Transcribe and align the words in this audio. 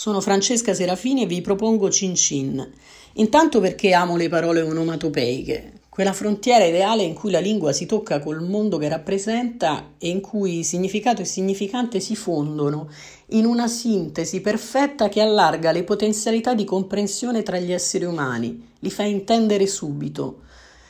Sono 0.00 0.20
Francesca 0.20 0.74
Serafini 0.74 1.24
e 1.24 1.26
vi 1.26 1.40
propongo 1.40 1.90
Cin 1.90 2.14
Cin. 2.14 2.64
Intanto 3.14 3.58
perché 3.58 3.94
amo 3.94 4.14
le 4.14 4.28
parole 4.28 4.60
onomatopeiche, 4.60 5.80
quella 5.88 6.12
frontiera 6.12 6.64
ideale 6.64 7.02
in 7.02 7.14
cui 7.14 7.32
la 7.32 7.40
lingua 7.40 7.72
si 7.72 7.84
tocca 7.84 8.20
col 8.20 8.40
mondo 8.40 8.78
che 8.78 8.88
rappresenta 8.88 9.94
e 9.98 10.08
in 10.08 10.20
cui 10.20 10.62
significato 10.62 11.22
e 11.22 11.24
significante 11.24 11.98
si 11.98 12.14
fondono 12.14 12.88
in 13.30 13.44
una 13.44 13.66
sintesi 13.66 14.40
perfetta 14.40 15.08
che 15.08 15.20
allarga 15.20 15.72
le 15.72 15.82
potenzialità 15.82 16.54
di 16.54 16.62
comprensione 16.62 17.42
tra 17.42 17.58
gli 17.58 17.72
esseri 17.72 18.04
umani, 18.04 18.68
li 18.78 18.90
fa 18.92 19.02
intendere 19.02 19.66
subito. 19.66 20.42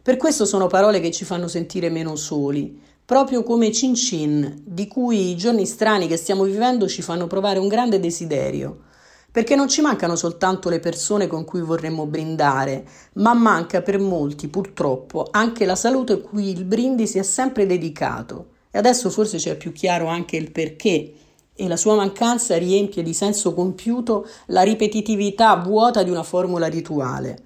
Per 0.00 0.16
questo 0.16 0.44
sono 0.44 0.68
parole 0.68 1.00
che 1.00 1.10
ci 1.10 1.24
fanno 1.24 1.48
sentire 1.48 1.90
meno 1.90 2.14
soli, 2.14 2.80
proprio 3.04 3.42
come 3.42 3.72
Cin 3.72 3.96
Cin, 3.96 4.62
di 4.64 4.86
cui 4.86 5.30
i 5.30 5.36
giorni 5.36 5.66
strani 5.66 6.06
che 6.06 6.16
stiamo 6.16 6.44
vivendo 6.44 6.86
ci 6.86 7.02
fanno 7.02 7.26
provare 7.26 7.58
un 7.58 7.66
grande 7.66 7.98
desiderio 7.98 8.90
perché 9.32 9.56
non 9.56 9.66
ci 9.66 9.80
mancano 9.80 10.14
soltanto 10.14 10.68
le 10.68 10.78
persone 10.78 11.26
con 11.26 11.44
cui 11.44 11.62
vorremmo 11.62 12.04
brindare, 12.06 12.84
ma 13.14 13.32
manca 13.32 13.80
per 13.80 13.98
molti 13.98 14.48
purtroppo 14.48 15.26
anche 15.30 15.64
la 15.64 15.74
salute 15.74 16.12
a 16.12 16.18
cui 16.18 16.50
il 16.50 16.64
brindisi 16.64 17.18
è 17.18 17.22
sempre 17.22 17.64
dedicato. 17.66 18.48
E 18.70 18.78
adesso 18.78 19.08
forse 19.08 19.38
c'è 19.38 19.56
più 19.56 19.72
chiaro 19.72 20.06
anche 20.06 20.36
il 20.36 20.52
perché 20.52 21.12
e 21.54 21.68
la 21.68 21.76
sua 21.76 21.94
mancanza 21.94 22.56
riempie 22.58 23.02
di 23.02 23.14
senso 23.14 23.54
compiuto 23.54 24.26
la 24.46 24.62
ripetitività 24.62 25.56
vuota 25.56 26.02
di 26.02 26.10
una 26.10 26.22
formula 26.22 26.66
rituale. 26.66 27.44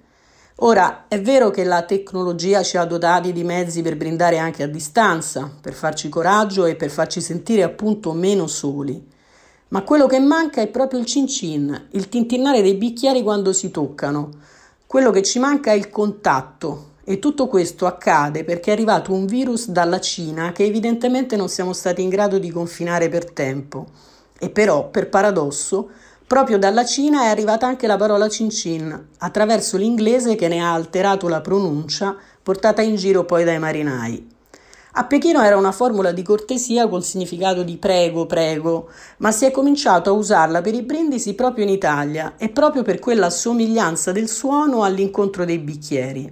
Ora, 0.61 1.05
è 1.07 1.21
vero 1.21 1.51
che 1.51 1.63
la 1.63 1.83
tecnologia 1.83 2.63
ci 2.63 2.77
ha 2.77 2.85
dotati 2.85 3.31
di 3.31 3.43
mezzi 3.43 3.81
per 3.81 3.95
brindare 3.95 4.39
anche 4.39 4.63
a 4.63 4.67
distanza, 4.67 5.51
per 5.61 5.73
farci 5.73 6.09
coraggio 6.09 6.65
e 6.65 6.75
per 6.75 6.89
farci 6.89 7.21
sentire 7.21 7.63
appunto 7.63 8.11
meno 8.11 8.47
soli. 8.47 9.15
Ma 9.69 9.81
quello 9.81 10.07
che 10.07 10.19
manca 10.19 10.61
è 10.61 10.67
proprio 10.67 10.99
il 10.99 11.05
cin 11.05 11.27
cin, 11.27 11.87
il 11.91 12.07
tintinnare 12.07 12.61
dei 12.61 12.75
bicchieri 12.75 13.21
quando 13.21 13.51
si 13.51 13.69
toccano. 13.69 14.29
Quello 14.85 15.11
che 15.11 15.21
ci 15.23 15.39
manca 15.39 15.71
è 15.71 15.75
il 15.75 15.89
contatto. 15.89 16.95
E 17.03 17.19
tutto 17.19 17.47
questo 17.47 17.85
accade 17.85 18.45
perché 18.45 18.69
è 18.69 18.73
arrivato 18.73 19.11
un 19.11 19.25
virus 19.25 19.67
dalla 19.67 19.99
Cina 19.99 20.53
che 20.53 20.63
evidentemente 20.63 21.35
non 21.35 21.49
siamo 21.49 21.73
stati 21.73 22.01
in 22.01 22.07
grado 22.07 22.37
di 22.37 22.49
confinare 22.49 23.09
per 23.09 23.31
tempo. 23.31 23.87
E 24.39 24.49
però, 24.49 24.89
per 24.89 25.09
paradosso, 25.09 25.89
proprio 26.25 26.57
dalla 26.57 26.85
Cina 26.85 27.23
è 27.23 27.27
arrivata 27.27 27.67
anche 27.67 27.87
la 27.87 27.97
parola 27.97 28.29
cin 28.29 28.49
cin, 28.49 29.07
attraverso 29.17 29.75
l'inglese 29.75 30.35
che 30.35 30.47
ne 30.47 30.61
ha 30.61 30.73
alterato 30.73 31.27
la 31.27 31.41
pronuncia, 31.41 32.15
portata 32.41 32.81
in 32.81 32.95
giro 32.95 33.25
poi 33.25 33.43
dai 33.43 33.59
marinai. 33.59 34.35
A 34.99 35.03
Pechino 35.03 35.43
era 35.43 35.57
una 35.57 35.71
formula 35.71 36.11
di 36.11 36.23
cortesia 36.23 36.87
col 36.87 37.03
significato 37.03 37.61
di 37.61 37.77
prego, 37.77 38.25
prego, 38.25 38.89
ma 39.17 39.31
si 39.31 39.45
è 39.45 39.51
cominciato 39.51 40.09
a 40.09 40.13
usarla 40.13 40.63
per 40.63 40.73
i 40.73 40.81
brindisi 40.81 41.35
proprio 41.35 41.65
in 41.65 41.69
Italia 41.69 42.33
e 42.35 42.49
proprio 42.49 42.81
per 42.81 42.97
quella 42.97 43.29
somiglianza 43.29 44.11
del 44.11 44.27
suono 44.27 44.81
all'incontro 44.81 45.45
dei 45.45 45.59
bicchieri. 45.59 46.31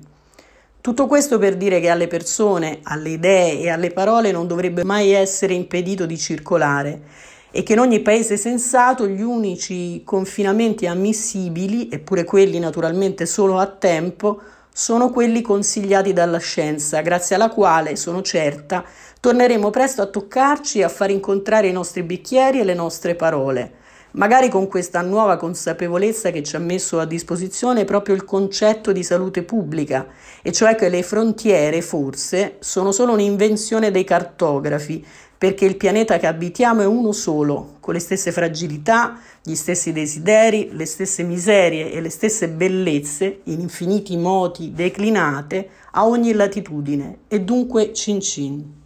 Tutto 0.82 1.06
questo 1.06 1.38
per 1.38 1.58
dire 1.58 1.80
che 1.80 1.90
alle 1.90 2.08
persone, 2.08 2.80
alle 2.82 3.10
idee 3.10 3.60
e 3.60 3.70
alle 3.70 3.92
parole 3.92 4.32
non 4.32 4.48
dovrebbe 4.48 4.84
mai 4.84 5.12
essere 5.12 5.54
impedito 5.54 6.08
di 6.08 6.18
circolare 6.18 7.04
e 7.52 7.62
che 7.62 7.74
in 7.74 7.80
ogni 7.80 8.00
paese 8.00 8.36
sensato 8.36 9.06
gli 9.06 9.22
unici 9.22 10.02
confinamenti 10.04 10.88
ammissibili, 10.88 11.88
eppure 11.92 12.24
quelli 12.24 12.58
naturalmente 12.58 13.28
solo 13.28 13.60
a 13.60 13.68
tempo, 13.68 14.42
sono 14.78 15.10
quelli 15.10 15.42
consigliati 15.42 16.12
dalla 16.12 16.38
scienza, 16.38 17.00
grazie 17.00 17.38
alla 17.38 17.48
quale, 17.48 17.96
sono 17.96 18.22
certa, 18.22 18.84
torneremo 19.22 19.70
presto 19.70 20.02
a 20.02 20.08
toccarci 20.08 20.80
e 20.80 20.84
a 20.84 20.90
far 20.90 21.12
incontrare 21.12 21.70
i 21.70 21.72
nostri 21.72 22.04
bicchieri 22.04 22.60
e 22.60 22.66
le 22.66 22.74
nostre 22.74 23.16
parole, 23.16 23.72
magari 24.16 24.50
con 24.50 24.68
questa 24.68 25.02
nuova 25.02 25.38
consapevolezza 25.38 26.32
che 26.32 26.44
ci 26.44 26.56
ha 26.56 26.60
messo 26.60 27.00
a 27.00 27.06
disposizione 27.06 27.86
proprio 27.86 28.16
il 28.16 28.24
concetto 28.24 28.92
di 28.92 29.04
salute 29.04 29.44
pubblica, 29.44 30.08
e 30.42 30.52
cioè 30.52 30.76
che 30.76 30.90
le 30.90 31.04
frontiere, 31.04 31.82
forse, 31.82 32.56
sono 32.60 32.92
solo 32.92 33.14
un'invenzione 33.14 33.92
dei 33.92 34.04
cartografi 34.04 35.06
perché 35.38 35.66
il 35.66 35.76
pianeta 35.76 36.18
che 36.18 36.28
abitiamo 36.28 36.82
è 36.82 36.86
uno 36.86 37.12
solo, 37.12 37.76
con 37.82 37.94
le 37.94 38.00
stesse 38.00 38.32
fragilità, 38.32 39.20
gli 39.44 39.54
stessi 39.54 39.92
desideri, 39.92 40.70
le 40.72 40.86
stesse 40.86 41.24
miserie 41.24 41.92
e 41.92 42.00
le 42.00 42.10
stesse 42.10 42.48
bellezze, 42.48 43.42
in 43.44 43.60
infiniti 43.60 44.16
modi 44.16 44.72
declinate, 44.74 45.70
a 45.92 46.08
ogni 46.08 46.32
latitudine, 46.32 47.20
e 47.28 47.42
dunque 47.42 47.94
cin 47.94 48.22
cin. 48.22 48.84